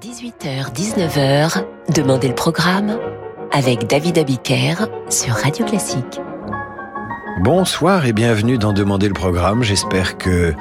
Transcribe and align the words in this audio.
18h-19h, 0.00 1.64
Demandez 1.94 2.28
le 2.28 2.34
programme 2.34 2.98
avec 3.50 3.86
David 3.86 4.18
Abiker 4.18 4.88
sur 5.08 5.32
Radio 5.34 5.64
Classique. 5.64 6.20
Bonsoir 7.42 8.04
et 8.04 8.12
bienvenue 8.12 8.58
dans 8.58 8.74
Demandez 8.74 9.08
le 9.08 9.14
programme. 9.14 9.62
J'espère 9.62 10.18
que 10.18 10.54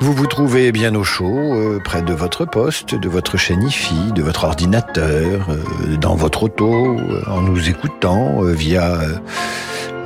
vous 0.00 0.12
vous 0.12 0.26
trouvez 0.26 0.72
bien 0.72 0.94
au 0.96 1.04
chaud, 1.04 1.54
euh, 1.54 1.78
près 1.84 2.02
de 2.02 2.12
votre 2.12 2.46
poste, 2.46 2.96
de 2.96 3.08
votre 3.08 3.36
chaîne 3.36 3.62
IFI, 3.62 4.12
de 4.12 4.22
votre 4.22 4.42
ordinateur, 4.42 5.50
euh, 5.50 5.96
dans 5.96 6.16
votre 6.16 6.44
auto, 6.44 6.98
euh, 6.98 7.22
en 7.28 7.42
nous 7.42 7.68
écoutant 7.68 8.40
via 8.42 8.98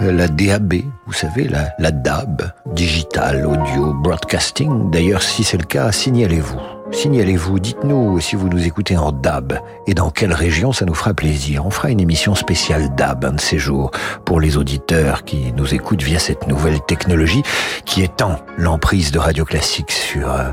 la 0.00 0.28
DAB, 0.28 0.74
vous 1.06 1.12
savez, 1.14 1.48
la, 1.48 1.70
la 1.78 1.90
DAB, 1.90 2.52
Digital 2.66 3.46
Audio 3.46 3.94
Broadcasting. 3.94 4.90
D'ailleurs, 4.90 5.22
si 5.22 5.42
c'est 5.42 5.58
le 5.58 5.64
cas, 5.64 5.90
signalez-vous. 5.90 6.77
Signalez-vous, 6.90 7.60
dites-nous 7.60 8.18
si 8.18 8.34
vous 8.34 8.48
nous 8.48 8.66
écoutez 8.66 8.96
en 8.96 9.12
DAB 9.12 9.60
et 9.86 9.94
dans 9.94 10.10
quelle 10.10 10.32
région 10.32 10.72
ça 10.72 10.84
nous 10.84 10.94
fera 10.94 11.14
plaisir. 11.14 11.64
On 11.66 11.70
fera 11.70 11.90
une 11.90 12.00
émission 12.00 12.34
spéciale 12.34 12.94
DAB 12.94 13.26
un 13.26 13.32
de 13.32 13.40
ces 13.40 13.58
jours 13.58 13.90
pour 14.24 14.40
les 14.40 14.56
auditeurs 14.56 15.24
qui 15.24 15.52
nous 15.52 15.74
écoutent 15.74 16.02
via 16.02 16.18
cette 16.18 16.48
nouvelle 16.48 16.80
technologie 16.80 17.42
qui 17.84 18.02
étend 18.02 18.40
l'emprise 18.56 19.12
de 19.12 19.18
Radio 19.18 19.44
Classique 19.44 19.92
sur 19.92 20.32
euh, 20.32 20.48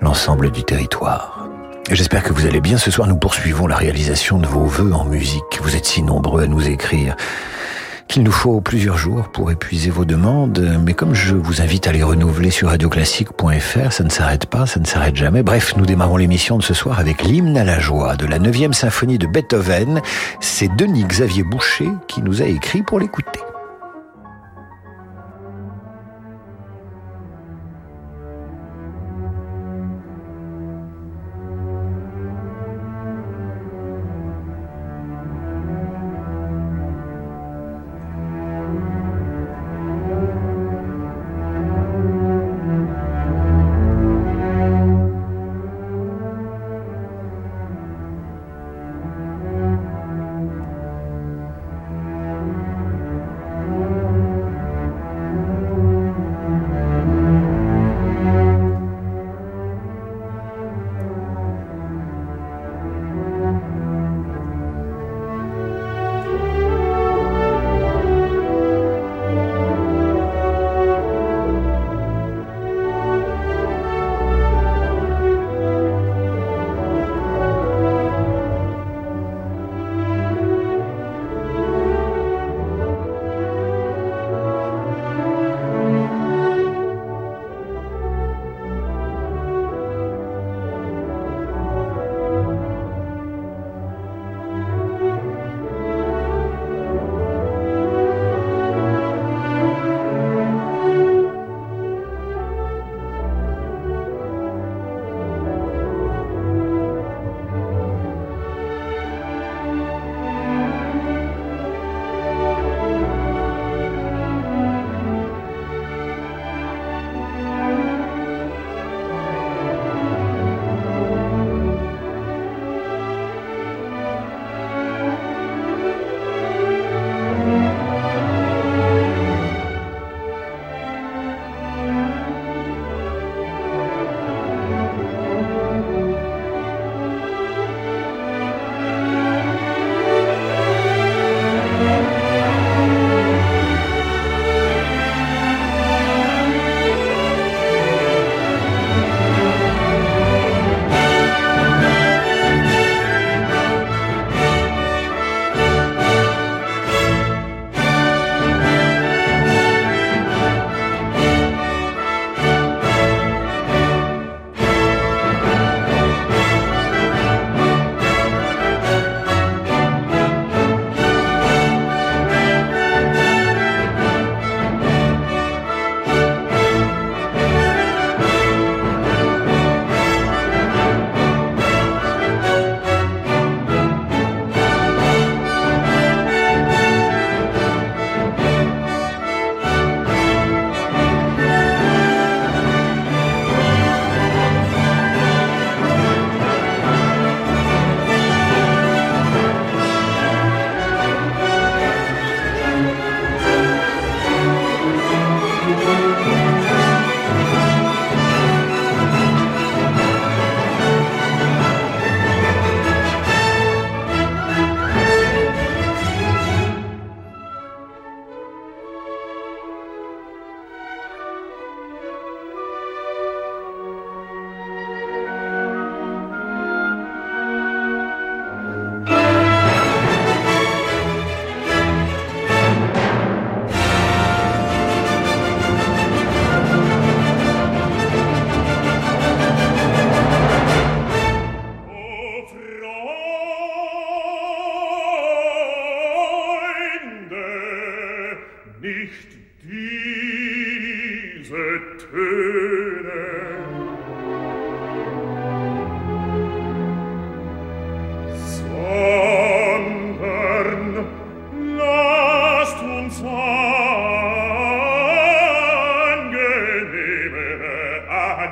l'ensemble 0.00 0.50
du 0.50 0.64
territoire. 0.64 1.46
J'espère 1.90 2.22
que 2.22 2.32
vous 2.32 2.46
allez 2.46 2.62
bien. 2.62 2.78
Ce 2.78 2.90
soir, 2.90 3.06
nous 3.06 3.16
poursuivons 3.16 3.66
la 3.66 3.76
réalisation 3.76 4.38
de 4.38 4.46
vos 4.46 4.64
vœux 4.64 4.94
en 4.94 5.04
musique. 5.04 5.60
Vous 5.60 5.76
êtes 5.76 5.84
si 5.84 6.02
nombreux 6.02 6.44
à 6.44 6.46
nous 6.46 6.66
écrire 6.66 7.14
qu'il 8.08 8.22
nous 8.22 8.32
faut 8.32 8.60
plusieurs 8.60 8.96
jours 8.96 9.28
pour 9.28 9.50
épuiser 9.50 9.90
vos 9.90 10.04
demandes, 10.04 10.78
mais 10.84 10.94
comme 10.94 11.14
je 11.14 11.34
vous 11.34 11.62
invite 11.62 11.86
à 11.86 11.92
les 11.92 12.02
renouveler 12.02 12.50
sur 12.50 12.68
radioclassique.fr, 12.68 13.92
ça 13.92 14.04
ne 14.04 14.10
s'arrête 14.10 14.46
pas, 14.46 14.66
ça 14.66 14.80
ne 14.80 14.86
s'arrête 14.86 15.16
jamais. 15.16 15.42
Bref, 15.42 15.74
nous 15.76 15.86
démarrons 15.86 16.16
l'émission 16.16 16.58
de 16.58 16.62
ce 16.62 16.74
soir 16.74 16.98
avec 16.98 17.22
l'hymne 17.22 17.56
à 17.56 17.64
la 17.64 17.78
joie 17.78 18.16
de 18.16 18.26
la 18.26 18.38
9e 18.38 18.72
symphonie 18.72 19.18
de 19.18 19.26
Beethoven. 19.26 20.00
C'est 20.40 20.74
Denis 20.76 21.04
Xavier 21.04 21.42
Boucher 21.42 21.88
qui 22.08 22.22
nous 22.22 22.42
a 22.42 22.46
écrit 22.46 22.82
pour 22.82 23.00
l'écouter. 23.00 23.40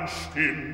anstimmt. 0.03 0.72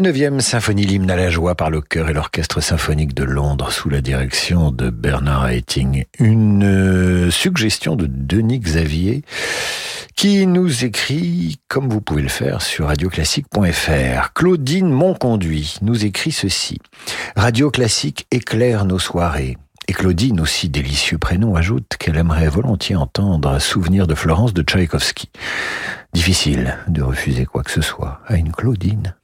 La 0.00 0.04
neuvième 0.04 0.40
symphonie 0.40 0.86
l'hymne 0.86 1.10
à 1.10 1.16
la 1.16 1.28
joie 1.28 1.54
par 1.54 1.68
le 1.68 1.82
chœur 1.82 2.08
et 2.08 2.14
l'orchestre 2.14 2.62
symphonique 2.62 3.12
de 3.12 3.22
Londres 3.22 3.70
sous 3.70 3.90
la 3.90 4.00
direction 4.00 4.72
de 4.72 4.88
Bernard 4.88 5.50
Haitink. 5.50 6.06
Une 6.18 6.64
euh, 6.64 7.30
suggestion 7.30 7.96
de 7.96 8.06
Denis 8.08 8.60
Xavier 8.60 9.22
qui 10.16 10.46
nous 10.46 10.86
écrit, 10.86 11.60
comme 11.68 11.90
vous 11.90 12.00
pouvez 12.00 12.22
le 12.22 12.30
faire 12.30 12.62
sur 12.62 12.86
radioclassique.fr. 12.86 14.32
Claudine 14.32 14.88
Monconduit 14.88 15.76
nous 15.82 16.02
écrit 16.06 16.32
ceci. 16.32 16.78
Radio 17.36 17.70
Classique 17.70 18.26
éclaire 18.30 18.86
nos 18.86 18.98
soirées. 18.98 19.58
Et 19.86 19.92
Claudine, 19.92 20.40
aussi 20.40 20.70
délicieux 20.70 21.18
prénom, 21.18 21.56
ajoute 21.56 21.96
qu'elle 21.98 22.16
aimerait 22.16 22.48
volontiers 22.48 22.96
entendre 22.96 23.58
Souvenir 23.58 24.06
de 24.06 24.14
Florence 24.14 24.54
de 24.54 24.62
Tchaïkovski. 24.62 25.28
Difficile 26.14 26.78
de 26.88 27.02
refuser 27.02 27.44
quoi 27.44 27.62
que 27.62 27.70
ce 27.70 27.82
soit 27.82 28.22
à 28.26 28.36
une 28.36 28.52
Claudine. 28.52 29.14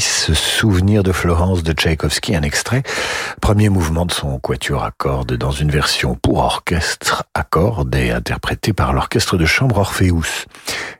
Souvenir 0.00 1.02
de 1.02 1.12
Florence 1.12 1.62
de 1.62 1.72
Tchaïkovski, 1.72 2.34
un 2.34 2.42
extrait, 2.42 2.82
premier 3.40 3.68
mouvement 3.68 4.06
de 4.06 4.12
son 4.12 4.38
quatuor 4.38 4.84
à 4.84 4.90
cordes 4.90 5.34
dans 5.34 5.50
une 5.50 5.70
version 5.70 6.14
pour 6.14 6.38
orchestre 6.38 7.24
à 7.34 7.42
cordes 7.42 7.94
et 7.94 8.10
interprété 8.10 8.72
par 8.72 8.92
l'orchestre 8.92 9.36
de 9.36 9.44
chambre 9.44 9.78
Orpheus. 9.78 10.46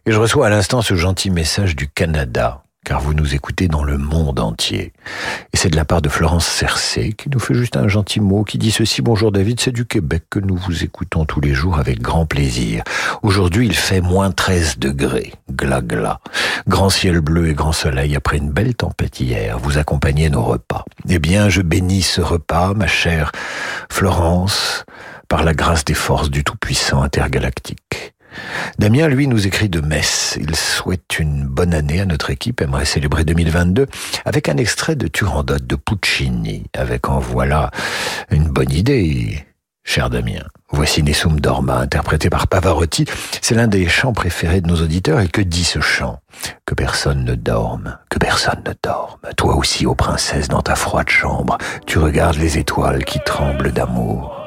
Et 0.05 0.13
je 0.13 0.19
reçois 0.19 0.47
à 0.47 0.51
l'instant 0.51 0.83
ce 0.83 0.95
gentil 0.95 1.31
message 1.31 1.75
du 1.75 1.89
Canada 1.89 2.63
car 2.85 3.01
vous 3.01 3.15
nous 3.15 3.35
écoutez 3.35 3.69
dans 3.69 3.85
le 3.85 3.97
monde 3.97 4.41
entier. 4.41 4.93
Et 5.53 5.57
c'est 5.57 5.71
de 5.71 5.77
la 5.77 5.85
part 5.85 6.03
de 6.03 6.09
Florence 6.09 6.47
Cercé 6.47 7.13
qui 7.13 7.29
nous 7.31 7.39
fait 7.39 7.55
juste 7.55 7.77
un 7.77 7.87
gentil 7.87 8.21
mot 8.21 8.43
qui 8.43 8.59
dit 8.59 8.73
ceci. 8.73 9.03
Bonjour 9.03 9.31
David, 9.31 9.61
c'est 9.61 9.71
du 9.71 9.87
Québec 9.87 10.25
que 10.31 10.41
nous 10.41 10.57
vous 10.57 10.83
écoutons 10.83 11.25
tous 11.25 11.41
les 11.41 11.55
jours 11.55 11.79
avec 11.79 12.01
grand 12.01 12.27
plaisir. 12.27 12.83
Aujourd'hui, 13.23 13.67
il 13.67 13.75
fait 13.75 14.01
moins 14.01 14.33
13 14.33 14.79
degrés. 14.79 15.33
Gla 15.51 15.81
gla. 15.81 16.21
Grand 16.67 16.91
ciel 16.91 17.21
bleu 17.21 17.49
et 17.49 17.55
grand 17.55 17.73
soleil 17.73 18.17
après 18.17 18.39
une 18.39 18.51
belle 18.51 18.75
tempête 18.75 19.21
hier. 19.21 19.59
Vous 19.59 19.79
accompagnez 19.79 20.29
nos 20.29 20.43
repas. 20.43 20.85
Eh 21.09 21.19
bien, 21.19 21.49
je 21.49 21.63
bénis 21.63 22.03
ce 22.03 22.21
repas, 22.21 22.75
ma 22.75 22.89
chère 22.89 23.31
Florence, 23.91 24.85
par 25.29 25.45
la 25.45 25.55
grâce 25.55 25.85
des 25.85 25.95
forces 25.95 26.31
du 26.31 26.43
Tout-Puissant 26.43 27.03
intergalactique. 27.03 28.12
Damien, 28.79 29.09
lui, 29.09 29.27
nous 29.27 29.47
écrit 29.47 29.69
de 29.69 29.81
Metz. 29.81 30.39
Il 30.41 30.57
souhaite 30.57 31.19
une 31.19 31.45
bonne 31.45 31.75
année 31.75 32.01
à 32.01 32.07
notre 32.07 32.31
équipe, 32.31 32.61
aimerait 32.61 32.85
célébrer 32.85 33.25
2022 33.25 33.87
avec 34.25 34.49
un 34.49 34.57
extrait 34.57 34.97
de 34.97 35.09
Turandot 35.09 35.59
de 35.59 35.77
Puccini, 35.77 36.65
avec 36.75 37.09
en 37.09 37.19
voilà 37.19 37.71
une 38.31 38.49
bonne 38.49 38.73
idée. 38.73 39.45
Cher 39.85 40.11
Damien, 40.11 40.45
voici 40.71 41.03
Nessum 41.03 41.41
Dorma, 41.41 41.79
interprété 41.79 42.31
par 42.31 42.47
Pavarotti. 42.47 43.05
C'est 43.41 43.57
l'un 43.57 43.67
des 43.67 43.89
chants 43.89 44.13
préférés 44.13 44.61
de 44.61 44.69
nos 44.69 44.81
auditeurs. 44.81 45.21
Et 45.21 45.29
que 45.29 45.41
dit 45.41 45.65
ce 45.65 45.81
chant? 45.81 46.21
Que 46.67 46.75
personne 46.75 47.25
ne 47.25 47.35
dorme, 47.35 47.99
que 48.09 48.19
personne 48.19 48.63
ne 48.65 48.73
dorme. 48.83 49.19
Toi 49.37 49.57
aussi, 49.57 49.85
ô 49.85 49.95
princesse, 49.95 50.49
dans 50.49 50.63
ta 50.63 50.77
froide 50.77 51.09
chambre, 51.09 51.59
tu 51.87 51.99
regardes 51.99 52.37
les 52.37 52.59
étoiles 52.59 53.05
qui 53.05 53.19
tremblent 53.25 53.73
d'amour. 53.73 54.42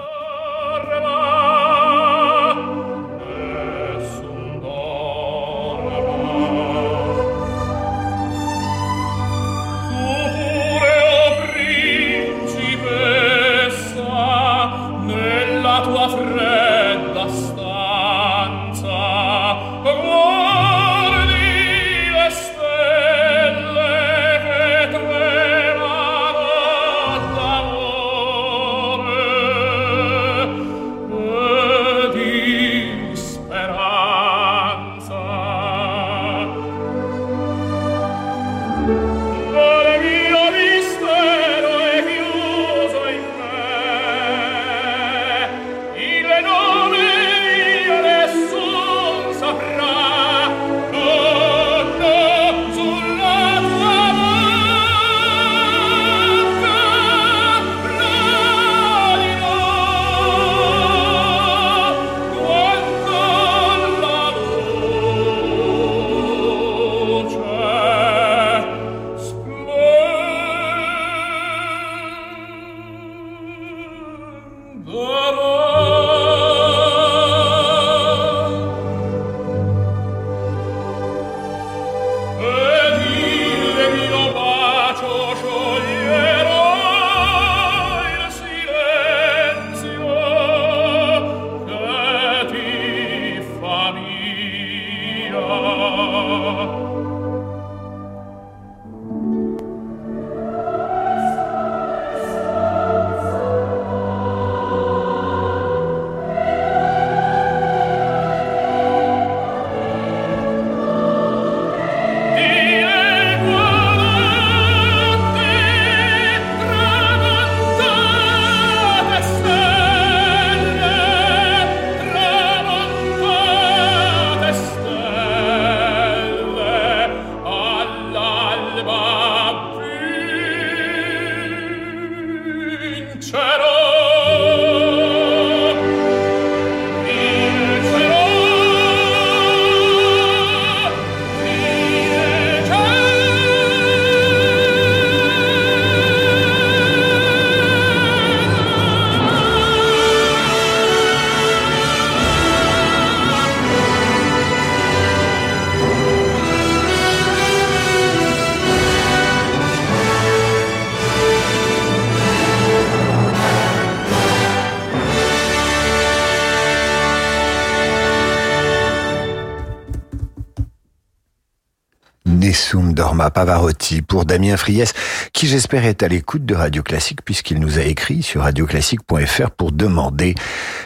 Pavarotti 173.31 174.01
pour 174.01 174.25
Damien 174.25 174.57
Friès, 174.57 174.94
qui 175.33 175.48
j'espère 175.48 175.85
est 175.85 176.03
à 176.03 176.07
l'écoute 176.07 176.46
de 176.46 176.55
Radio 176.55 176.83
Classique 176.83 177.24
puisqu'il 177.24 177.59
nous 177.59 177.79
a 177.79 177.83
écrit 177.83 178.24
sur 178.24 178.42
radioclassique.fr 178.42 179.51
pour 179.51 179.72
demander 179.72 180.35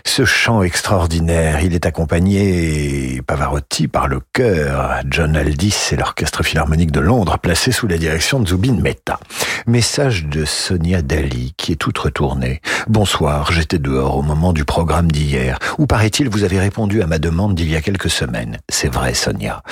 ce 0.05 0.25
chant 0.25 0.63
extraordinaire. 0.63 1.61
Il 1.61 1.73
est 1.73 1.85
accompagné, 1.85 3.21
Pavarotti, 3.25 3.87
par 3.87 4.07
le 4.07 4.21
chœur 4.33 5.01
John 5.09 5.35
Aldis 5.35 5.89
et 5.91 5.95
l'Orchestre 5.95 6.43
Philharmonique 6.43 6.91
de 6.91 6.99
Londres, 6.99 7.37
placé 7.39 7.71
sous 7.71 7.87
la 7.87 7.97
direction 7.97 8.39
de 8.39 8.47
Zubin 8.47 8.79
Mehta. 8.81 9.19
Message 9.67 10.25
de 10.25 10.45
Sonia 10.45 11.01
Dali, 11.01 11.53
qui 11.57 11.73
est 11.73 11.75
toute 11.75 11.97
retournée. 11.97 12.61
Bonsoir, 12.87 13.51
j'étais 13.51 13.79
dehors 13.79 14.17
au 14.17 14.21
moment 14.21 14.53
du 14.53 14.65
programme 14.65 15.11
d'hier, 15.11 15.59
où 15.77 15.85
paraît-il 15.85 16.29
vous 16.29 16.43
avez 16.43 16.59
répondu 16.59 17.01
à 17.01 17.07
ma 17.07 17.19
demande 17.19 17.55
d'il 17.55 17.69
y 17.69 17.75
a 17.75 17.81
quelques 17.81 18.09
semaines. 18.09 18.57
C'est 18.69 18.91
vrai, 18.91 19.13
Sonia. 19.13 19.63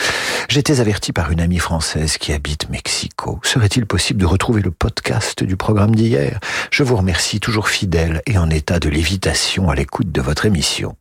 J'étais 0.48 0.80
averti 0.80 1.12
par 1.12 1.30
une 1.32 1.42
amie 1.42 1.60
française 1.60 2.18
qui 2.18 2.32
habite 2.32 2.70
Mexico. 2.70 3.40
Serait-il 3.44 3.86
possible 3.86 4.22
de 4.22 4.26
retrouver 4.26 4.62
le 4.62 4.72
podcast 4.72 5.44
du 5.44 5.58
programme 5.58 5.94
d'hier? 5.94 6.40
Je 6.72 6.84
vous 6.84 6.96
remercie, 6.96 7.42
toujours 7.42 7.68
fidèle 7.68 8.22
et 8.26 8.38
en 8.38 8.50
état 8.50 8.80
de 8.80 8.88
lévitation 8.88 9.70
à 9.70 9.76
l'écoute 9.76 10.10
de 10.10 10.22
votre 10.22 10.46
émission. 10.46 10.96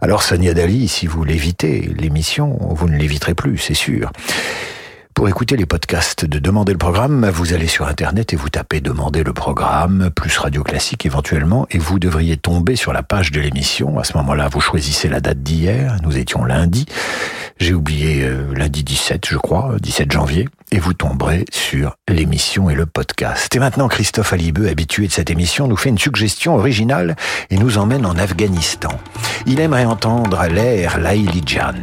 Alors 0.00 0.24
Sonia 0.24 0.54
Dali, 0.54 0.88
si 0.88 1.06
vous 1.06 1.22
l'évitez, 1.22 1.94
l'émission, 1.96 2.58
vous 2.60 2.88
ne 2.88 2.96
l'éviterez 2.96 3.34
plus, 3.34 3.58
c'est 3.58 3.74
sûr. 3.74 4.10
Pour 5.14 5.28
écouter 5.28 5.56
les 5.56 5.64
podcasts 5.64 6.24
de 6.24 6.40
Demander 6.40 6.72
le 6.72 6.78
programme, 6.78 7.28
vous 7.28 7.54
allez 7.54 7.68
sur 7.68 7.86
Internet 7.86 8.32
et 8.32 8.36
vous 8.36 8.48
tapez 8.48 8.80
Demander 8.80 9.22
le 9.22 9.32
programme, 9.32 10.10
plus 10.10 10.36
Radio 10.38 10.64
Classique 10.64 11.06
éventuellement, 11.06 11.68
et 11.70 11.78
vous 11.78 12.00
devriez 12.00 12.36
tomber 12.36 12.74
sur 12.74 12.92
la 12.92 13.04
page 13.04 13.30
de 13.30 13.40
l'émission. 13.40 14.00
À 14.00 14.04
ce 14.04 14.16
moment-là, 14.16 14.48
vous 14.48 14.60
choisissez 14.60 15.08
la 15.08 15.20
date 15.20 15.38
d'hier, 15.38 15.98
nous 16.02 16.18
étions 16.18 16.44
lundi. 16.44 16.86
J'ai 17.60 17.74
oublié 17.74 18.24
euh, 18.24 18.52
lundi 18.54 18.82
17, 18.82 19.26
je 19.28 19.38
crois, 19.38 19.76
17 19.80 20.10
janvier, 20.10 20.48
et 20.70 20.78
vous 20.78 20.92
tomberez 20.92 21.44
sur 21.52 21.96
l'émission 22.08 22.70
et 22.70 22.74
le 22.74 22.86
podcast. 22.86 23.54
Et 23.54 23.58
maintenant, 23.58 23.88
Christophe 23.88 24.32
Alibeux, 24.32 24.68
habitué 24.68 25.06
de 25.06 25.12
cette 25.12 25.30
émission, 25.30 25.68
nous 25.68 25.76
fait 25.76 25.88
une 25.88 25.98
suggestion 25.98 26.54
originale 26.56 27.16
et 27.50 27.56
nous 27.56 27.78
emmène 27.78 28.06
en 28.06 28.16
Afghanistan. 28.16 28.90
Il 29.46 29.60
aimerait 29.60 29.84
entendre 29.84 30.44
l'air 30.46 30.98
Jan, 31.46 31.74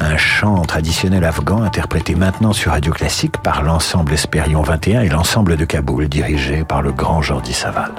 un 0.00 0.16
chant 0.16 0.62
traditionnel 0.62 1.24
afghan 1.24 1.62
interprété 1.62 2.14
maintenant 2.14 2.52
sur 2.52 2.72
Radio 2.72 2.92
Classique 2.92 3.38
par 3.38 3.62
l'ensemble 3.62 4.12
Espérion 4.12 4.62
21 4.62 5.02
et 5.02 5.08
l'ensemble 5.08 5.56
de 5.56 5.64
Kaboul, 5.64 6.08
dirigé 6.08 6.64
par 6.64 6.82
le 6.82 6.92
grand 6.92 7.22
Jordi 7.22 7.52
Saval. 7.52 7.92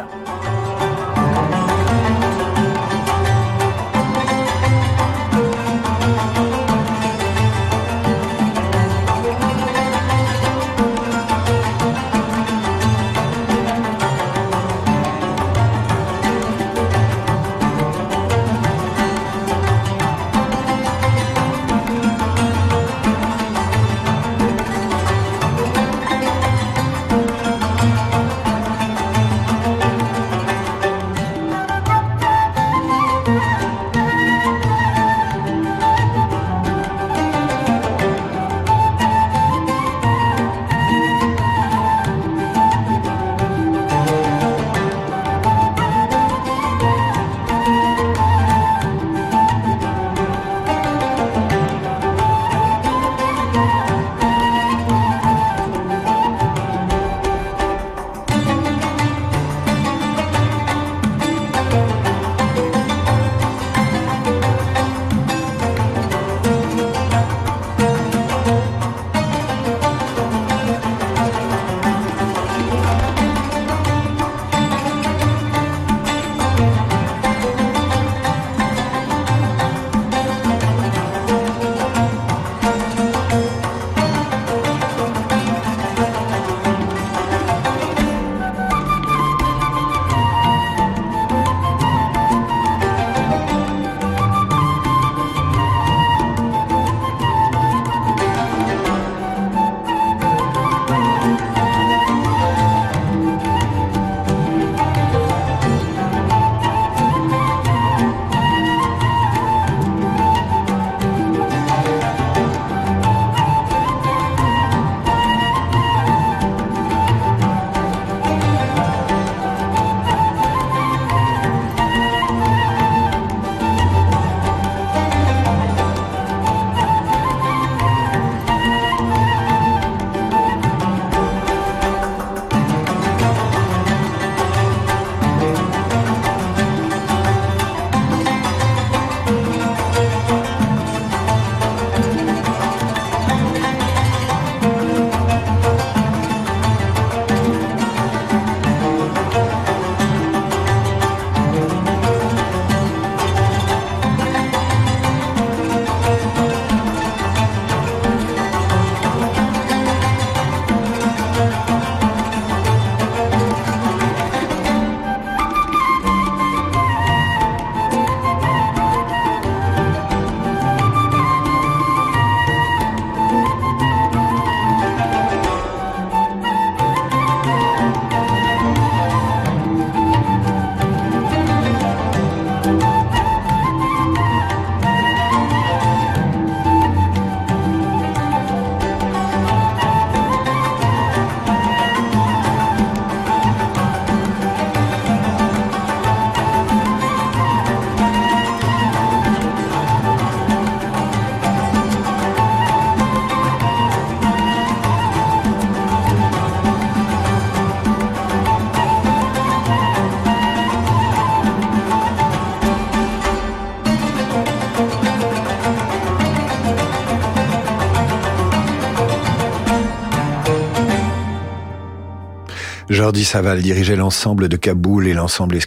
Jordi 223.03 223.25
Saval 223.25 223.61
dirigeait 223.61 223.97
l'ensemble 223.97 224.47
de 224.47 224.55
Kaboul 224.55 225.09
et 225.09 225.13
l'ensemble 225.13 225.57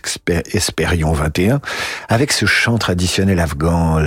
Espérion 0.54 1.12
21 1.12 1.60
avec 2.08 2.32
ce 2.32 2.46
chant 2.46 2.78
traditionnel 2.78 3.40
afghan 3.40 3.98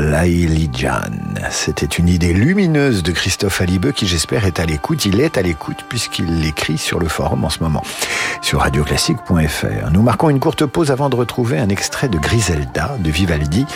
Jan. 0.75 1.11
C'était 1.51 1.85
une 1.85 2.09
idée 2.09 2.33
lumineuse 2.33 3.03
de 3.03 3.11
Christophe 3.11 3.61
Alibeux 3.61 3.91
qui 3.91 4.07
j'espère 4.07 4.45
est 4.45 4.59
à 4.59 4.65
l'écoute. 4.65 5.05
Il 5.05 5.21
est 5.21 5.37
à 5.37 5.43
l'écoute 5.43 5.85
puisqu'il 5.89 6.41
l'écrit 6.41 6.79
sur 6.79 6.99
le 6.99 7.07
forum 7.07 7.45
en 7.45 7.51
ce 7.51 7.61
moment 7.61 7.83
sur 8.41 8.61
radioclassique.fr. 8.61 9.91
Nous 9.91 10.01
marquons 10.01 10.31
une 10.31 10.39
courte 10.39 10.65
pause 10.65 10.89
avant 10.89 11.11
de 11.11 11.15
retrouver 11.15 11.59
un 11.59 11.69
extrait 11.69 12.09
de 12.09 12.17
Griselda 12.17 12.97
de 12.97 13.11
Vivaldi 13.11 13.67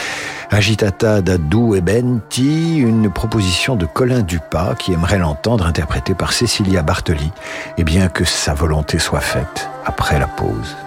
Agitata 0.53 1.21
d'Adou 1.21 1.73
et 1.73 1.81
Benti, 1.81 2.77
une 2.77 3.11
proposition 3.11 3.75
de 3.75 3.87
Colin 3.87 4.21
Dupas 4.21 4.75
qui 4.75 4.93
aimerait 4.93 5.17
l'entendre 5.17 5.65
interprété 5.65 6.13
par 6.13 6.31
Cecilia 6.31 6.83
Bartoli, 6.83 7.31
et 7.79 7.83
bien 7.83 8.07
que 8.07 8.23
sa 8.23 8.53
volonté 8.53 8.99
soit 8.99 9.19
faite 9.19 9.67
après 9.83 10.19
la 10.19 10.27
pause. 10.27 10.77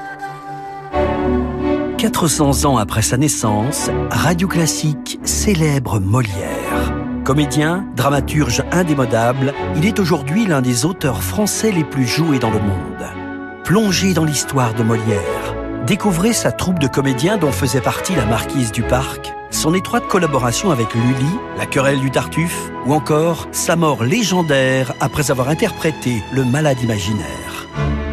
400 1.99 2.65
ans 2.65 2.77
après 2.77 3.03
sa 3.03 3.17
naissance, 3.17 3.91
Radio 4.09 4.47
Classique 4.47 5.19
célèbre 5.25 5.99
Molière. 5.99 6.95
Comédien, 7.25 7.87
dramaturge 7.97 8.63
indémodable, 8.71 9.53
il 9.75 9.85
est 9.85 9.99
aujourd'hui 9.99 10.47
l'un 10.47 10.63
des 10.63 10.85
auteurs 10.85 11.25
français 11.25 11.73
les 11.73 11.85
plus 11.85 12.07
joués 12.07 12.39
dans 12.39 12.51
le 12.51 12.61
monde. 12.61 13.05
Plongé 13.65 14.15
dans 14.15 14.25
l'histoire 14.25 14.75
de 14.75 14.85
Molière, 14.85 15.57
découvrez 15.87 16.33
sa 16.33 16.53
troupe 16.53 16.79
de 16.79 16.87
comédiens 16.87 17.37
dont 17.37 17.51
faisait 17.51 17.81
partie 17.81 18.15
la 18.15 18.27
marquise 18.27 18.71
du 18.71 18.83
Parc, 18.83 19.36
son 19.57 19.73
étroite 19.73 20.07
collaboration 20.07 20.71
avec 20.71 20.95
Lully, 20.95 21.31
la 21.57 21.65
querelle 21.65 21.99
du 21.99 22.11
Tartuffe, 22.11 22.71
ou 22.85 22.93
encore 22.93 23.49
sa 23.53 23.75
mort 23.75 24.05
légendaire 24.05 24.93
après 25.01 25.31
avoir 25.31 25.49
interprété 25.49 26.23
le 26.33 26.45
malade 26.45 26.81
imaginaire. 26.83 27.67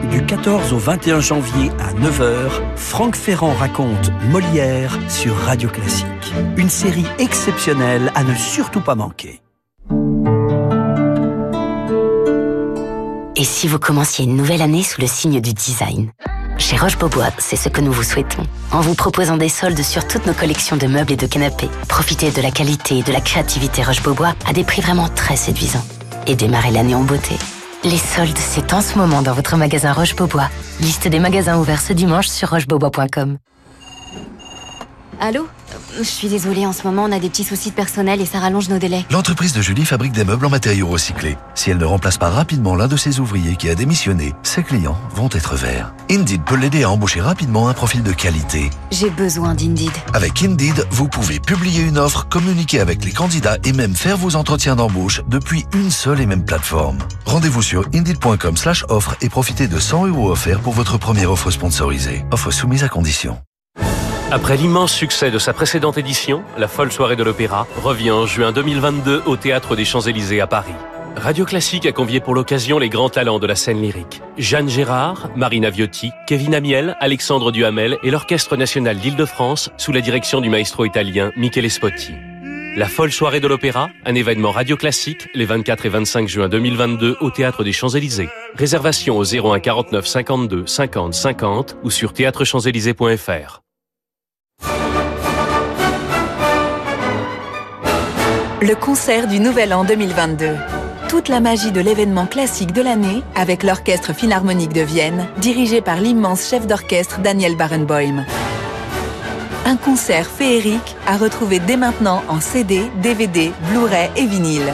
Du 0.09 0.25
14 0.25 0.71
au 0.71 0.77
21 0.77 1.19
janvier 1.19 1.69
à 1.79 1.93
9h, 1.93 2.49
Franck 2.77 3.15
Ferrand 3.15 3.53
raconte 3.53 4.11
Molière 4.29 4.97
sur 5.09 5.35
Radio 5.35 5.67
Classique. 5.67 6.33
Une 6.55 6.69
série 6.69 7.05
exceptionnelle 7.19 8.11
à 8.15 8.23
ne 8.23 8.33
surtout 8.35 8.81
pas 8.81 8.95
manquer. 8.95 9.41
Et 13.35 13.43
si 13.43 13.67
vous 13.67 13.79
commenciez 13.79 14.23
une 14.23 14.37
nouvelle 14.37 14.61
année 14.61 14.83
sous 14.83 15.01
le 15.01 15.07
signe 15.07 15.41
du 15.41 15.53
design? 15.53 16.11
Chez 16.57 16.77
Roche-Beaubois, 16.77 17.31
c'est 17.39 17.55
ce 17.55 17.69
que 17.69 17.81
nous 17.81 17.91
vous 17.91 18.03
souhaitons. 18.03 18.43
En 18.71 18.81
vous 18.81 18.95
proposant 18.95 19.37
des 19.37 19.49
soldes 19.49 19.81
sur 19.81 20.07
toutes 20.07 20.25
nos 20.25 20.33
collections 20.33 20.77
de 20.77 20.87
meubles 20.87 21.11
et 21.13 21.17
de 21.17 21.27
canapés, 21.27 21.69
profitez 21.89 22.31
de 22.31 22.41
la 22.41 22.51
qualité 22.51 22.99
et 22.99 23.03
de 23.03 23.11
la 23.11 23.21
créativité 23.21 23.83
Roche-Beaubois 23.83 24.33
à 24.47 24.53
des 24.53 24.63
prix 24.63 24.81
vraiment 24.81 25.09
très 25.09 25.35
séduisants. 25.35 25.85
Et 26.27 26.35
démarrez 26.35 26.71
l'année 26.71 26.95
en 26.95 27.03
beauté. 27.03 27.35
Les 27.83 27.97
soldes, 27.97 28.37
c'est 28.37 28.73
en 28.73 28.81
ce 28.81 28.97
moment 28.97 29.21
dans 29.21 29.33
votre 29.33 29.57
magasin 29.57 29.91
Roche-Beaubois. 29.91 30.49
Liste 30.79 31.07
des 31.07 31.19
magasins 31.19 31.57
ouverts 31.57 31.81
ce 31.81 31.93
dimanche 31.93 32.27
sur 32.27 32.49
rochebeaubois.com. 32.49 33.37
Allô 35.25 35.47
Je 35.97 36.03
suis 36.03 36.27
désolée, 36.27 36.65
en 36.65 36.73
ce 36.73 36.83
moment 36.83 37.05
on 37.05 37.11
a 37.13 37.17
des 37.17 37.29
petits 37.29 37.45
soucis 37.45 37.69
de 37.69 37.75
personnel 37.75 38.19
et 38.19 38.25
ça 38.25 38.39
rallonge 38.39 38.67
nos 38.67 38.77
délais. 38.77 39.05
L'entreprise 39.09 39.53
de 39.53 39.61
Julie 39.61 39.85
fabrique 39.85 40.11
des 40.11 40.25
meubles 40.25 40.45
en 40.45 40.49
matériaux 40.49 40.87
recyclés. 40.87 41.37
Si 41.55 41.71
elle 41.71 41.77
ne 41.77 41.85
remplace 41.85 42.17
pas 42.17 42.29
rapidement 42.29 42.75
l'un 42.75 42.89
de 42.89 42.97
ses 42.97 43.21
ouvriers 43.21 43.55
qui 43.55 43.69
a 43.69 43.75
démissionné, 43.75 44.33
ses 44.43 44.63
clients 44.63 44.97
vont 45.15 45.29
être 45.31 45.55
verts. 45.55 45.93
Indeed 46.11 46.43
peut 46.43 46.57
l'aider 46.57 46.83
à 46.83 46.89
embaucher 46.89 47.21
rapidement 47.21 47.69
un 47.69 47.73
profil 47.73 48.03
de 48.03 48.11
qualité. 48.11 48.69
J'ai 48.91 49.09
besoin 49.09 49.55
d'Indeed. 49.55 49.93
Avec 50.13 50.43
Indeed, 50.43 50.85
vous 50.91 51.07
pouvez 51.07 51.39
publier 51.39 51.83
une 51.83 51.99
offre, 51.99 52.27
communiquer 52.27 52.81
avec 52.81 53.05
les 53.05 53.13
candidats 53.13 53.55
et 53.63 53.71
même 53.71 53.95
faire 53.95 54.17
vos 54.17 54.35
entretiens 54.35 54.75
d'embauche 54.75 55.21
depuis 55.29 55.63
une 55.73 55.89
seule 55.89 56.19
et 56.19 56.25
même 56.25 56.43
plateforme. 56.43 56.97
Rendez-vous 57.25 57.61
sur 57.61 57.85
indeed.com 57.95 58.57
slash 58.57 58.83
offre 58.89 59.15
et 59.21 59.29
profitez 59.29 59.69
de 59.69 59.79
100 59.79 60.07
euros 60.07 60.31
offerts 60.31 60.59
pour 60.59 60.73
votre 60.73 60.97
première 60.97 61.31
offre 61.31 61.49
sponsorisée. 61.49 62.25
Offre 62.29 62.51
soumise 62.51 62.83
à 62.83 62.89
condition. 62.89 63.37
Après 64.33 64.57
l'immense 64.57 64.91
succès 64.91 65.29
de 65.29 65.37
sa 65.37 65.53
précédente 65.53 65.99
édition, 65.99 66.41
la 66.57 66.67
folle 66.67 66.91
soirée 66.91 67.15
de 67.15 67.21
l'opéra 67.21 67.67
revient 67.83 68.09
en 68.09 68.25
juin 68.25 68.51
2022 68.51 69.21
au 69.27 69.37
Théâtre 69.37 69.75
des 69.75 69.85
Champs-Élysées 69.85 70.41
à 70.41 70.47
Paris. 70.47 70.73
Radio 71.15 71.45
Classique 71.45 71.85
a 71.85 71.91
convié 71.91 72.19
pour 72.19 72.33
l'occasion 72.33 72.79
les 72.79 72.89
grands 72.89 73.11
talents 73.11 73.37
de 73.37 73.45
la 73.45 73.53
scène 73.53 73.79
lyrique. 73.79 74.23
Jeanne 74.39 74.69
Gérard, 74.69 75.29
Marina 75.35 75.69
Viotti, 75.69 76.09
Kevin 76.25 76.55
Amiel, 76.55 76.97
Alexandre 76.99 77.51
Duhamel 77.51 77.99
et 78.01 78.09
l'Orchestre 78.09 78.57
National 78.57 78.97
d'Île-de-France 78.97 79.69
sous 79.77 79.91
la 79.91 80.01
direction 80.01 80.41
du 80.41 80.49
maestro 80.49 80.83
italien 80.83 81.29
Michele 81.37 81.69
Spotti. 81.69 82.13
La 82.75 82.87
folle 82.87 83.11
soirée 83.11 83.39
de 83.39 83.47
l'opéra, 83.47 83.91
un 84.03 84.15
événement 84.15 84.49
radio 84.49 84.75
classique, 84.77 85.29
les 85.35 85.45
24 85.45 85.85
et 85.85 85.89
25 85.89 86.27
juin 86.27 86.49
2022 86.49 87.17
au 87.21 87.29
Théâtre 87.29 87.63
des 87.63 87.71
Champs-Élysées. 87.71 88.29
Réservation 88.55 89.15
au 89.15 89.25
01 89.25 89.59
49 89.59 90.07
52 90.07 90.65
50 90.65 91.13
50 91.13 91.77
ou 91.83 91.91
sur 91.91 92.13
théâtrechamps-élysées.fr. 92.13 93.62
Le 98.65 98.75
concert 98.75 99.27
du 99.27 99.41
Nouvel 99.41 99.73
An 99.73 99.83
2022. 99.83 100.55
Toute 101.09 101.27
la 101.27 101.41
magie 101.41 101.73
de 101.73 101.81
l'événement 101.81 102.25
classique 102.25 102.71
de 102.71 102.81
l'année 102.81 103.21
avec 103.35 103.61
l'Orchestre 103.61 104.13
Philharmonique 104.13 104.71
de 104.71 104.79
Vienne, 104.79 105.27
dirigé 105.39 105.81
par 105.81 105.97
l'immense 105.97 106.47
chef 106.47 106.65
d'orchestre 106.65 107.19
Daniel 107.19 107.57
Barenboim. 107.57 108.23
Un 109.65 109.75
concert 109.75 110.27
féerique 110.27 110.95
à 111.05 111.17
retrouver 111.17 111.59
dès 111.59 111.75
maintenant 111.75 112.23
en 112.29 112.39
CD, 112.39 112.83
DVD, 113.01 113.51
Blu-ray 113.69 114.09
et 114.15 114.25
vinyle. 114.25 114.73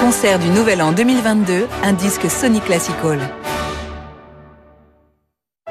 Concert 0.00 0.38
du 0.38 0.50
Nouvel 0.50 0.82
An 0.82 0.92
2022, 0.92 1.66
un 1.82 1.92
disque 1.94 2.30
Sony 2.30 2.60
Classical. 2.60 3.18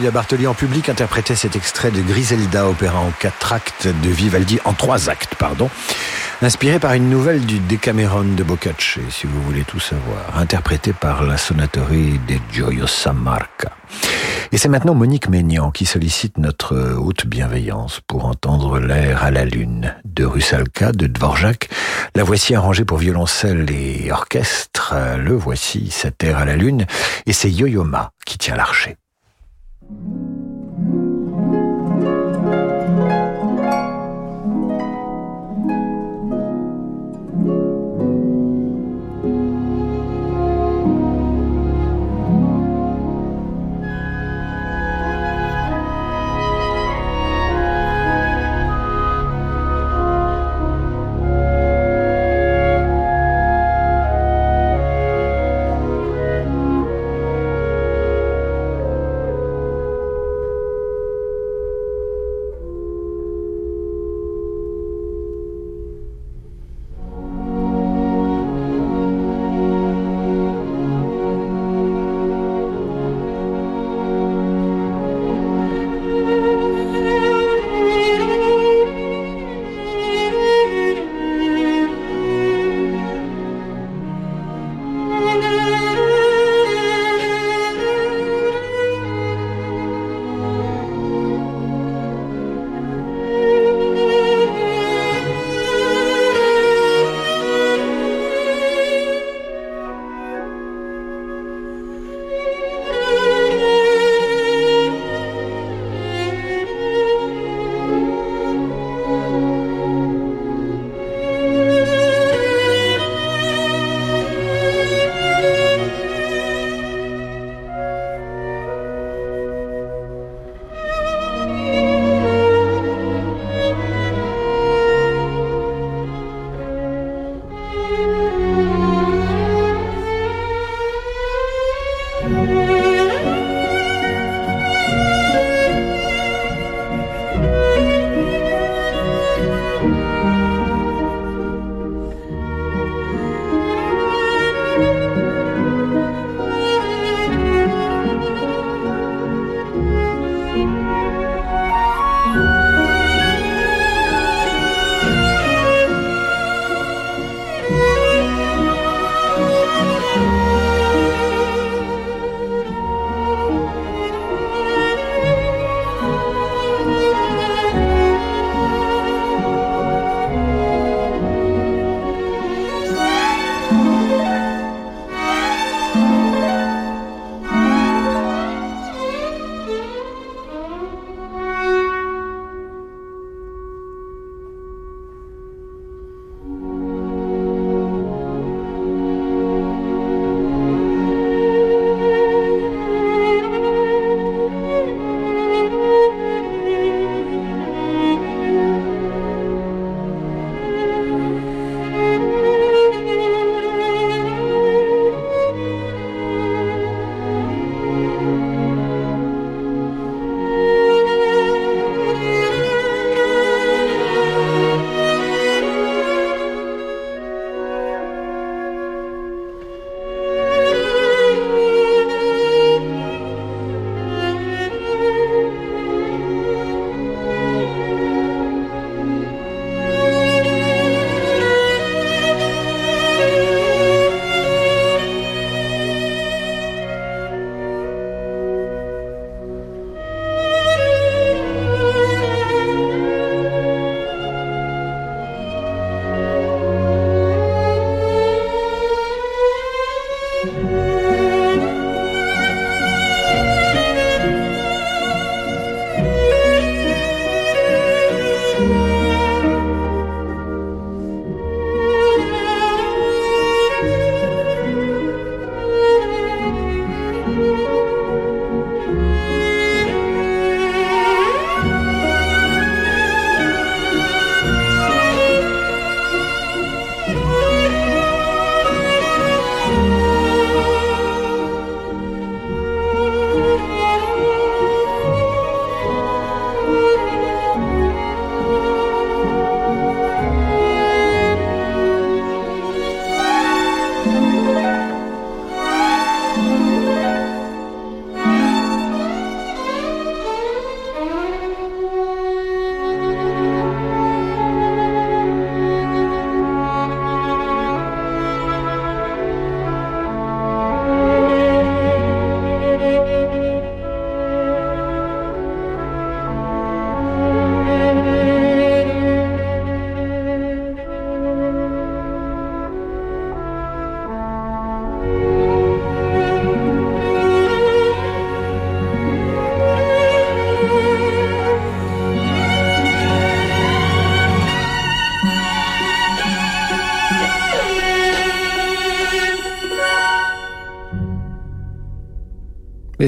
Bravo, 0.00 0.08
Cécilia 0.08 0.10
Bartoli 0.10 0.46
en 0.46 0.54
public 0.54 0.88
interprétait 0.88 1.34
cet 1.34 1.56
extrait 1.56 1.90
de 1.90 2.00
Griselda, 2.00 2.66
opéra 2.66 3.00
en 3.00 3.10
quatre 3.10 3.52
actes 3.52 3.86
de 3.86 4.08
Vivaldi, 4.08 4.58
en 4.64 4.72
trois 4.72 5.10
actes, 5.10 5.34
pardon, 5.34 5.68
inspiré 6.40 6.78
par 6.78 6.94
une 6.94 7.10
nouvelle 7.10 7.44
du 7.44 7.58
Decameron 7.58 8.24
de 8.24 8.42
Boccace, 8.42 8.98
si 9.10 9.26
vous 9.26 9.42
voulez 9.42 9.62
tout 9.64 9.78
savoir, 9.78 10.38
interprété 10.38 10.94
par 10.94 11.22
la 11.22 11.36
Sonatori 11.36 12.18
de 12.26 12.36
Gioiosa 12.50 13.12
Marca. 13.12 13.72
Et 14.52 14.56
c'est 14.58 14.70
maintenant 14.70 14.94
Monique 14.94 15.28
Maignan 15.28 15.70
qui 15.70 15.84
sollicite 15.84 16.38
notre 16.38 16.94
haute 16.96 17.26
bienveillance 17.26 18.00
pour 18.06 18.24
entendre 18.24 18.78
l'air 18.78 19.22
à 19.22 19.30
la 19.30 19.44
lune 19.44 19.94
de 20.06 20.24
Rusalka, 20.24 20.92
de 20.92 21.08
Dvorak. 21.08 21.68
La 22.14 22.24
voici 22.24 22.54
arrangée 22.54 22.86
pour 22.86 22.96
violoncelle 22.96 23.70
et 23.70 24.10
orchestre. 24.10 24.94
Le 25.18 25.34
voici, 25.34 25.90
cet 25.90 26.24
air 26.24 26.38
à 26.38 26.46
la 26.46 26.56
lune. 26.56 26.86
Et 27.26 27.34
c'est 27.34 27.50
Yo-Yo-Ma 27.50 28.12
qui 28.24 28.38
tient 28.38 28.56
l'archer. 28.56 28.96
Thank 29.90 30.44
you. 30.44 30.49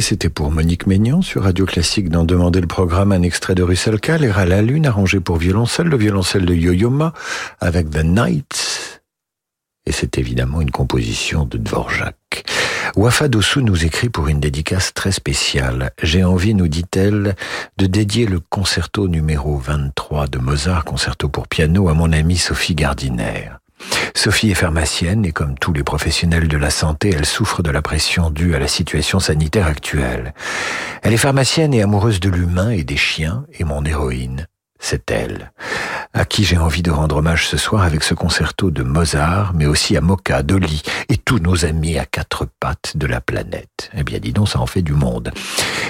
C'était 0.03 0.29
pour 0.29 0.51
Monique 0.51 0.87
Maignan 0.87 1.23
sur 1.23 1.45
Radio 1.45 1.65
Classique 1.65 2.09
d'en 2.09 2.25
demander 2.25 2.61
le 2.61 2.67
programme 2.67 3.13
un 3.13 3.23
extrait 3.23 3.55
de 3.55 3.63
Russalka, 3.63 4.19
l'air 4.19 4.39
à 4.39 4.45
la 4.45 4.61
lune 4.61 4.87
arrangé 4.87 5.21
pour 5.21 5.37
violoncelle, 5.37 5.87
le 5.87 5.97
violoncelle 5.97 6.45
de 6.45 6.55
Yo-Yo 6.55 6.93
avec 7.61 7.91
The 7.91 8.05
Nights. 8.05 9.03
Et 9.87 9.93
c'est 9.93 10.19
évidemment 10.19 10.61
une 10.61 10.71
composition 10.71 11.45
de 11.45 11.57
Dvorak. 11.57 12.45
Wafa 12.97 13.29
Dossou 13.29 13.61
nous 13.61 13.85
écrit 13.85 14.09
pour 14.09 14.29
une 14.29 14.41
dédicace 14.41 14.93
très 14.93 15.13
spéciale. 15.13 15.93
J'ai 16.03 16.25
envie, 16.25 16.55
nous 16.55 16.69
dit-elle, 16.69 17.37
de 17.79 17.87
dédier 17.87 18.27
le 18.27 18.41
concerto 18.41 19.09
numéro 19.09 19.57
23 19.57 20.27
de 20.27 20.39
Mozart, 20.39 20.85
concerto 20.85 21.29
pour 21.29 21.49
piano, 21.49 21.89
à 21.89 21.95
mon 21.95 22.13
amie 22.13 22.39
Sophie 22.39 22.75
Gardiner. 22.75 23.62
Sophie 24.15 24.51
est 24.51 24.55
pharmacienne 24.55 25.25
et 25.25 25.33
comme 25.33 25.59
tous 25.59 25.73
les 25.73 25.83
professionnels 25.83 26.49
de 26.49 26.57
la 26.57 26.71
santé, 26.71 27.13
elle 27.15 27.27
souffre 27.27 27.63
de 27.63 27.71
la 27.71 27.83
pression 27.83 28.31
due 28.31 28.55
à 28.55 28.59
la 28.59 28.69
situation 28.69 29.21
sanitaire 29.21 29.67
actuelle. 29.67 30.35
Elle 31.03 31.13
est 31.13 31.17
pharmacienne 31.17 31.75
et 31.75 31.83
amoureuse 31.83 32.21
de 32.21 32.31
l'humain 32.31 32.71
et 32.71 32.85
des 32.85 32.97
chiens 32.97 33.45
et 33.59 33.65
mon 33.65 33.85
héroïne 33.85 34.47
c'est 34.83 35.11
elle, 35.13 35.53
à 36.13 36.25
qui 36.25 36.43
j'ai 36.45 36.59
envie 36.59 36.83
de 36.83 36.91
rendre 36.91 37.17
hommage 37.19 37.47
ce 37.47 37.57
soir 37.57 37.85
avec 37.85 38.03
ce 38.03 38.15
concerto 38.15 38.73
de 38.73 38.83
Mozart, 38.83 39.53
mais 39.55 39.65
aussi 39.65 39.97
à 39.97 40.01
Moka, 40.01 40.43
Dolly 40.43 40.83
et 41.09 41.17
tous 41.17 41.39
nos 41.39 41.65
amis 41.65 41.99
à 41.99 42.05
quatre 42.05 42.47
pattes 42.59 42.97
de 42.97 43.07
la 43.07 43.21
planète. 43.21 43.91
Eh 43.97 44.03
bien, 44.03 44.19
dis 44.19 44.33
donc, 44.33 44.49
ça 44.49 44.59
en 44.59 44.67
fait 44.67 44.83
du 44.83 44.93
monde. 44.93 45.31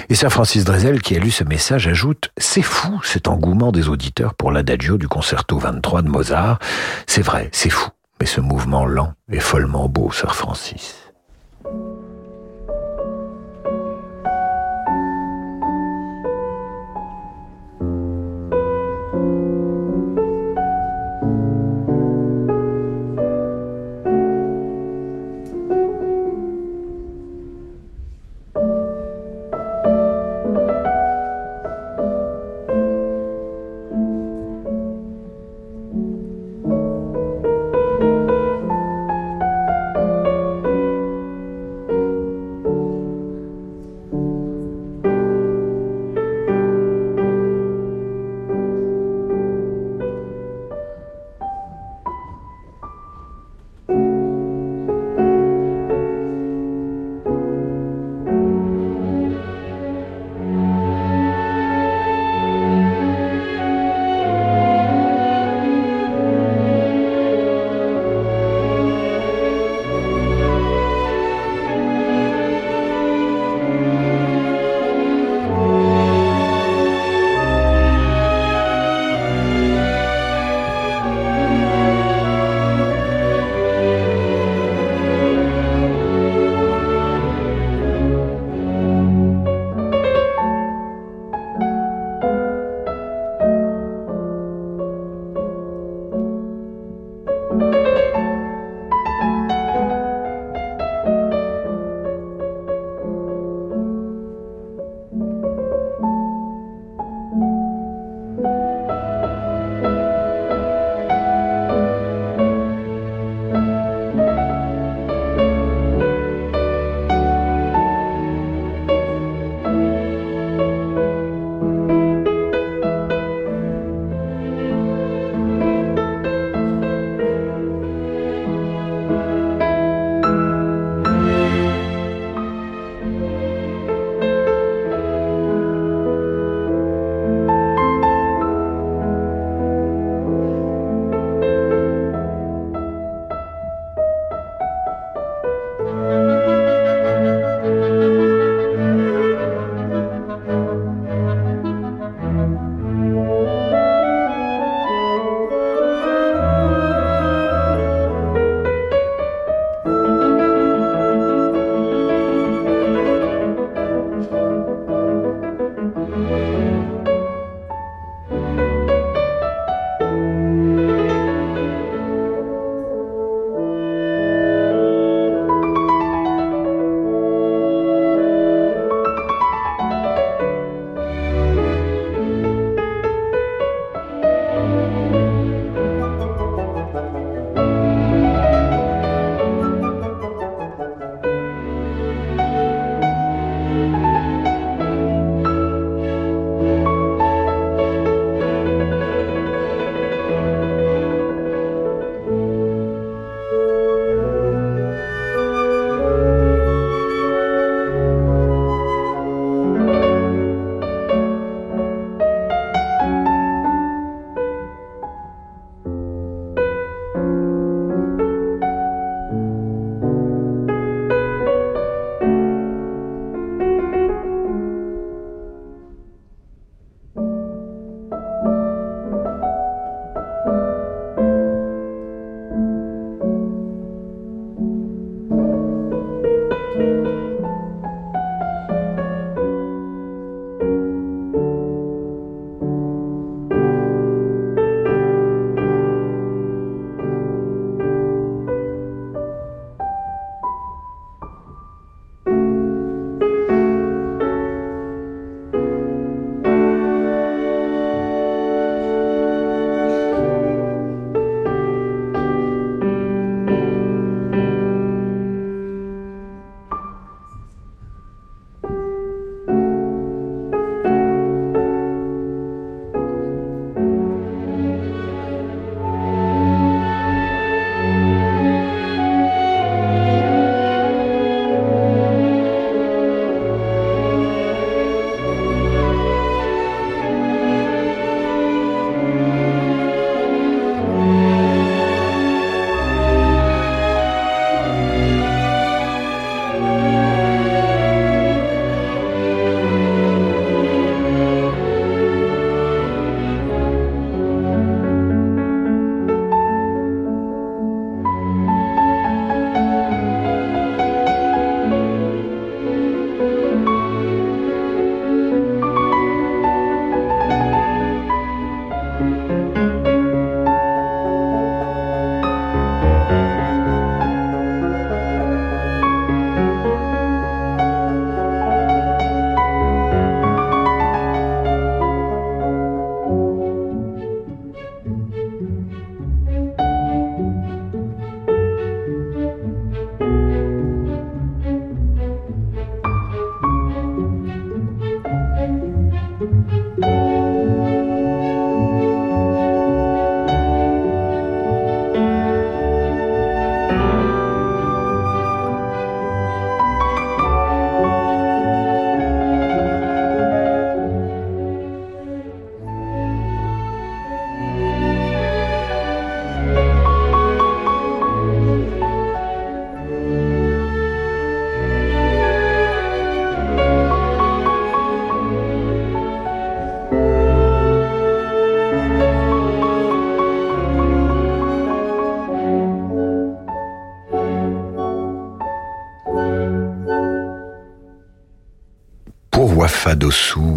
Et 0.09 0.15
Sir 0.15 0.31
Francis 0.31 0.63
Drezel, 0.63 1.01
qui 1.01 1.15
a 1.17 1.19
lu 1.19 1.31
ce 1.31 1.43
message, 1.43 1.87
ajoute 1.87 2.29
«C'est 2.37 2.61
fou, 2.61 3.01
cet 3.03 3.27
engouement 3.27 3.71
des 3.71 3.89
auditeurs 3.89 4.35
pour 4.35 4.51
l'adagio 4.51 4.97
du 4.97 5.07
concerto 5.07 5.57
23 5.57 6.03
de 6.03 6.09
Mozart. 6.09 6.59
C'est 7.07 7.23
vrai, 7.23 7.49
c'est 7.51 7.71
fou, 7.71 7.89
mais 8.21 8.27
ce 8.27 8.41
mouvement 8.41 8.85
lent 8.85 9.13
est 9.31 9.39
follement 9.39 9.89
beau, 9.89 10.11
Sir 10.11 10.35
Francis.» 10.35 10.95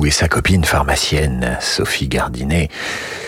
et 0.06 0.10
sa 0.10 0.28
copine 0.28 0.64
pharmacienne, 0.64 1.56
Sophie 1.60 2.06
Gardinet. 2.06 2.68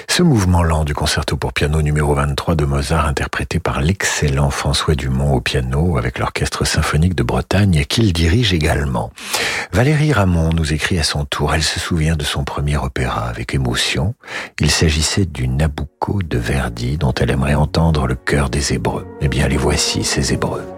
Ce 0.09 0.23
mouvement 0.23 0.63
lent 0.63 0.85
du 0.85 0.95
concerto 0.95 1.37
pour 1.37 1.53
piano 1.53 1.83
numéro 1.83 2.15
23 2.15 2.55
de 2.55 2.65
Mozart, 2.65 3.07
interprété 3.07 3.59
par 3.59 3.81
l'excellent 3.81 4.51
François 4.51 4.95
Dumont 4.95 5.35
au 5.35 5.41
piano 5.41 5.99
avec 5.99 6.21
l'Orchestre 6.21 6.65
symphonique 6.65 7.17
de 7.17 7.25
Bretagne 7.25 7.85
qu'il 7.85 8.13
dirige 8.13 8.53
également. 8.53 9.11
Valérie 9.73 10.13
Ramon 10.13 10.51
nous 10.55 10.73
écrit 10.73 11.01
à 11.01 11.03
son 11.03 11.25
tour, 11.25 11.53
elle 11.53 11.65
se 11.65 11.81
souvient 11.81 12.17
de 12.17 12.25
son 12.25 12.45
premier 12.45 12.77
opéra 12.77 13.29
avec 13.29 13.55
émotion. 13.55 14.15
Il 14.61 14.71
s'agissait 14.71 15.27
du 15.27 15.49
Nabucco 15.49 16.21
de 16.23 16.39
Verdi 16.39 16.97
dont 16.97 17.13
elle 17.15 17.31
aimerait 17.31 17.55
entendre 17.55 18.07
le 18.07 18.15
cœur 18.15 18.51
des 18.51 18.73
Hébreux. 18.73 19.07
Eh 19.21 19.29
bien, 19.29 19.49
les 19.49 19.57
voici, 19.57 20.05
ces 20.05 20.33
Hébreux. 20.33 20.78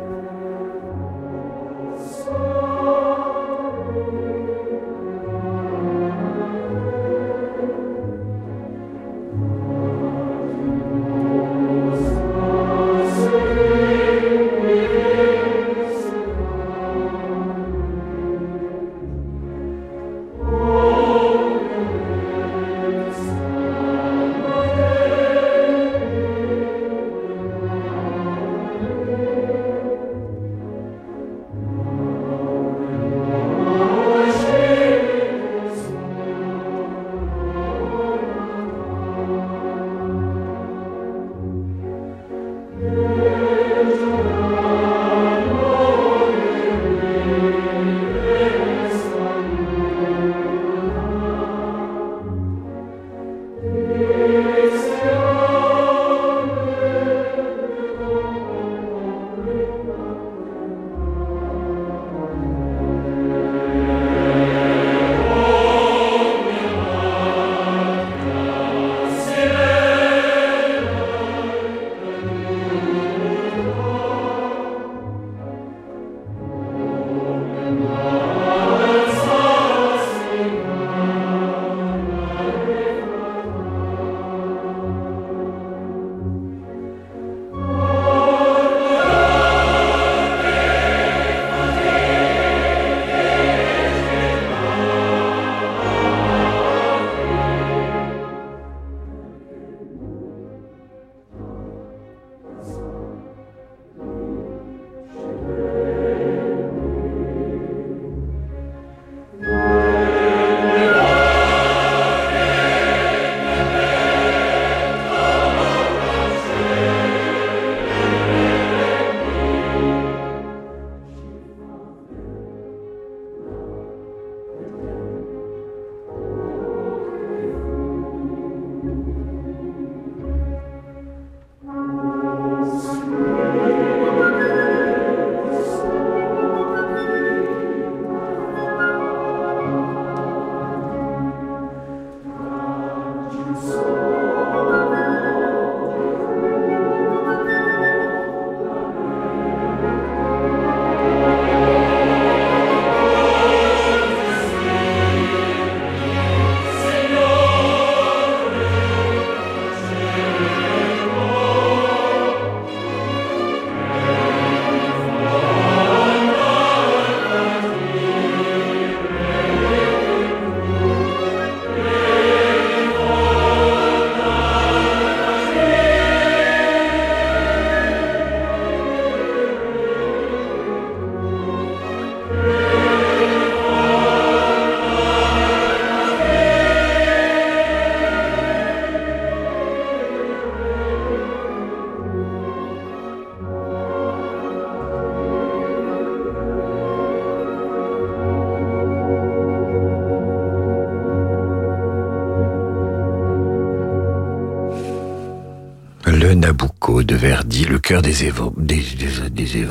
Cœur 207.90 208.02
des, 208.02 208.30
des, 208.56 209.66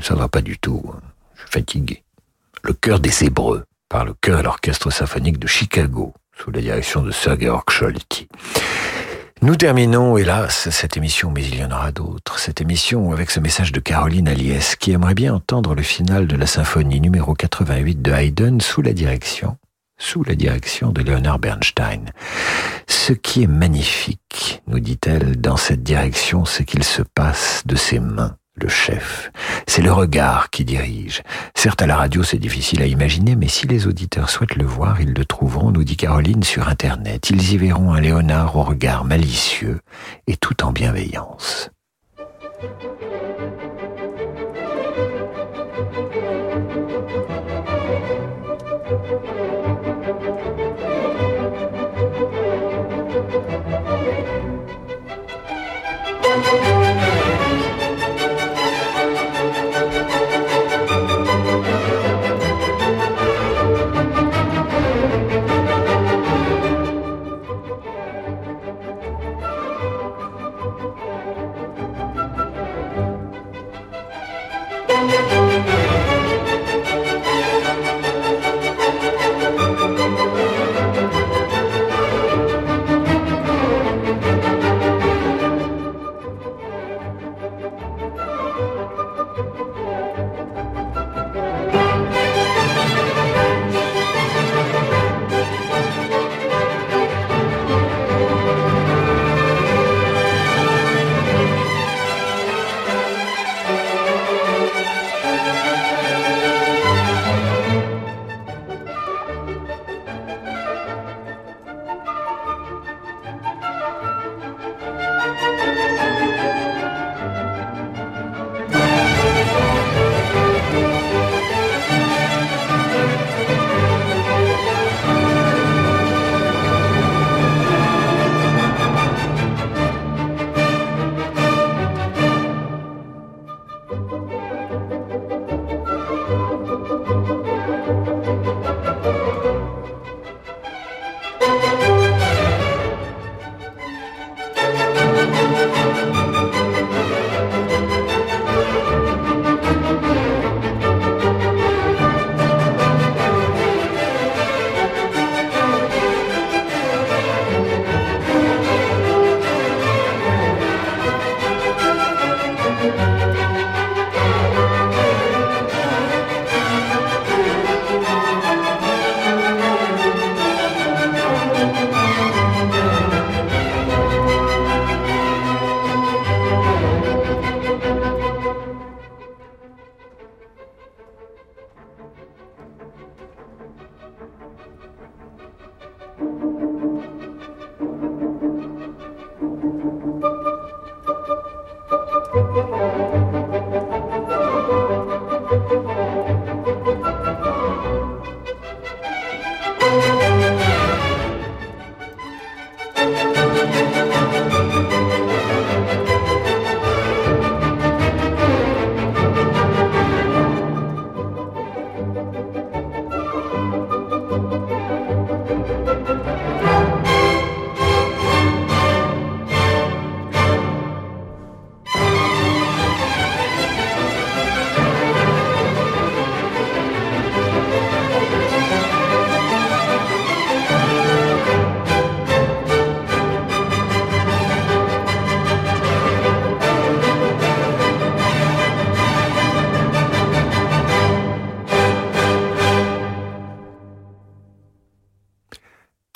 ça 0.00 0.14
va 0.14 0.28
pas 0.28 0.42
du 0.42 0.58
tout. 0.58 0.80
Hein. 0.88 1.00
Je 1.34 1.40
suis 1.40 1.50
fatigué. 1.50 2.04
Le 2.62 2.72
cœur 2.72 3.00
des 3.00 3.24
Hébreux, 3.24 3.64
par 3.88 4.04
le 4.04 4.14
chœur 4.14 4.38
et 4.38 4.42
l'orchestre 4.44 4.90
symphonique 4.90 5.40
de 5.40 5.48
Chicago, 5.48 6.14
sous 6.38 6.52
la 6.52 6.60
direction 6.60 7.02
de 7.02 7.10
Sir 7.10 7.36
Georg 7.40 7.68
Scholti. 7.68 8.28
Nous 9.42 9.56
terminons, 9.56 10.16
hélas, 10.16 10.68
cette 10.70 10.96
émission, 10.96 11.32
mais 11.32 11.42
il 11.42 11.58
y 11.58 11.64
en 11.64 11.72
aura 11.72 11.90
d'autres. 11.90 12.38
Cette 12.38 12.60
émission 12.60 13.10
avec 13.10 13.32
ce 13.32 13.40
message 13.40 13.72
de 13.72 13.80
Caroline 13.80 14.28
Aliès, 14.28 14.76
qui 14.76 14.92
aimerait 14.92 15.14
bien 15.14 15.34
entendre 15.34 15.74
le 15.74 15.82
final 15.82 16.28
de 16.28 16.36
la 16.36 16.46
symphonie 16.46 17.00
numéro 17.00 17.34
88 17.34 18.00
de 18.00 18.12
Haydn 18.12 18.60
sous 18.60 18.82
la 18.82 18.92
direction 18.92 19.56
sous 19.98 20.24
la 20.24 20.34
direction 20.34 20.90
de 20.90 21.02
Leonard 21.02 21.38
Bernstein. 21.38 22.06
Ce 22.86 23.12
qui 23.12 23.42
est 23.42 23.48
magnifique, 23.48 24.62
nous 24.66 24.80
dit-elle, 24.80 25.40
dans 25.40 25.56
cette 25.56 25.82
direction, 25.82 26.44
c'est 26.44 26.64
qu'il 26.64 26.84
se 26.84 27.02
passe 27.02 27.62
de 27.66 27.76
ses 27.76 28.00
mains 28.00 28.36
le 28.56 28.68
chef. 28.68 29.32
C'est 29.66 29.82
le 29.82 29.92
regard 29.92 30.50
qui 30.50 30.64
dirige. 30.64 31.22
Certes, 31.56 31.82
à 31.82 31.86
la 31.86 31.96
radio, 31.96 32.22
c'est 32.22 32.38
difficile 32.38 32.82
à 32.82 32.86
imaginer, 32.86 33.36
mais 33.36 33.48
si 33.48 33.66
les 33.66 33.86
auditeurs 33.86 34.30
souhaitent 34.30 34.56
le 34.56 34.64
voir, 34.64 35.00
ils 35.00 35.12
le 35.12 35.24
trouveront, 35.24 35.72
nous 35.72 35.84
dit 35.84 35.96
Caroline, 35.96 36.42
sur 36.42 36.68
Internet. 36.68 37.30
Ils 37.30 37.52
y 37.52 37.56
verront 37.58 37.92
un 37.92 38.00
Léonard 38.00 38.56
au 38.56 38.62
regard 38.62 39.04
malicieux 39.04 39.80
et 40.26 40.36
tout 40.36 40.64
en 40.64 40.72
bienveillance. 40.72 41.70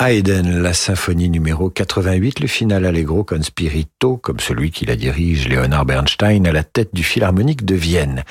Haydn, 0.09 0.63
la 0.63 0.73
symphonie 0.73 1.29
numéro 1.29 1.69
88, 1.69 2.41
le 2.41 2.47
final 2.47 2.87
allegro 2.87 3.25
con 3.25 3.43
spirito, 3.43 4.17
comme 4.17 4.41
celui 4.41 4.71
qui 4.71 4.87
la 4.87 4.97
dirige, 4.97 5.47
Leonard 5.51 5.85
Bernstein, 5.85 6.47
à 6.47 6.53
la 6.53 6.65
tête 6.65 6.95
du 6.95 7.05
Philharmonique 7.05 7.67
de 7.67 7.75
Vienne. 7.75 8.25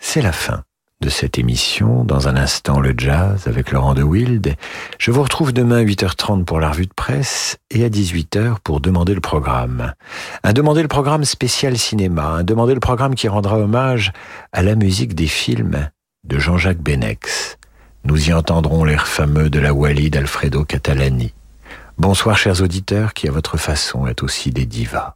C'est 0.00 0.22
la 0.22 0.32
fin 0.32 0.62
de 1.02 1.10
cette 1.10 1.38
émission. 1.38 2.02
Dans 2.04 2.28
un 2.28 2.36
instant, 2.36 2.80
le 2.80 2.94
jazz 2.96 3.46
avec 3.46 3.72
Laurent 3.72 3.92
de 3.92 4.02
Wild. 4.02 4.56
Je 4.98 5.10
vous 5.10 5.22
retrouve 5.22 5.52
demain 5.52 5.80
à 5.80 5.84
8h30 5.84 6.44
pour 6.46 6.60
la 6.60 6.70
revue 6.70 6.86
de 6.86 6.94
presse 6.94 7.58
et 7.70 7.84
à 7.84 7.90
18h 7.90 8.60
pour 8.64 8.80
demander 8.80 9.12
le 9.12 9.20
programme. 9.20 9.92
Un 10.44 10.54
demander 10.54 10.80
le 10.80 10.88
programme 10.88 11.26
spécial 11.26 11.76
cinéma, 11.76 12.24
un 12.24 12.42
demander 12.42 12.72
le 12.72 12.80
programme 12.80 13.14
qui 13.14 13.28
rendra 13.28 13.58
hommage 13.58 14.12
à 14.52 14.62
la 14.62 14.76
musique 14.76 15.14
des 15.14 15.26
films 15.26 15.90
de 16.24 16.38
Jean-Jacques 16.38 16.80
Benex. 16.80 17.58
Nous 18.04 18.30
y 18.30 18.32
entendrons 18.32 18.84
l'air 18.84 19.06
fameux 19.06 19.50
de 19.50 19.58
la 19.58 19.74
Wally 19.74 20.10
d'Alfredo 20.10 20.64
Catalani. 20.64 21.32
Bonsoir 21.98 22.38
chers 22.38 22.62
auditeurs 22.62 23.12
qui 23.12 23.28
à 23.28 23.30
votre 23.30 23.58
façon 23.58 24.06
êtes 24.06 24.22
aussi 24.22 24.50
des 24.50 24.64
divas. 24.64 25.14